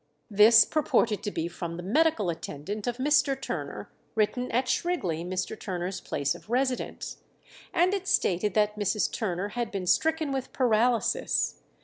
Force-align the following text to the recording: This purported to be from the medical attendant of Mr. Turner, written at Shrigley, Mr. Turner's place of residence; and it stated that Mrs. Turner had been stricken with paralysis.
This 0.31 0.65
purported 0.65 1.21
to 1.21 1.29
be 1.29 1.47
from 1.47 1.77
the 1.77 1.83
medical 1.83 2.31
attendant 2.31 2.87
of 2.87 2.97
Mr. 2.97 3.39
Turner, 3.39 3.91
written 4.15 4.51
at 4.51 4.65
Shrigley, 4.65 5.23
Mr. 5.23 5.59
Turner's 5.59 6.01
place 6.01 6.33
of 6.33 6.49
residence; 6.49 7.17
and 7.71 7.93
it 7.93 8.07
stated 8.07 8.55
that 8.55 8.79
Mrs. 8.79 9.11
Turner 9.11 9.49
had 9.49 9.69
been 9.69 9.85
stricken 9.85 10.31
with 10.31 10.51
paralysis. 10.53 11.61